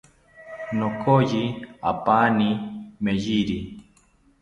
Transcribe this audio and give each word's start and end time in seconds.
Nokoyi 0.79 1.43
apani 1.91 2.49
meyiri 3.03 3.57